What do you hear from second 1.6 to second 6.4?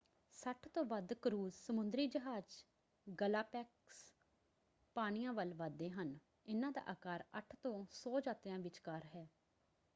ਸਮੁੰਦਰੀ ਜਹਾਜ਼ ਗਲਾਪੈਗਸ ਪਾਣੀਆਂ ਵੱਲ ਵੱਧਦੇ ਹਨ–